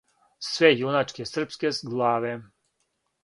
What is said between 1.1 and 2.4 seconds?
српске главе.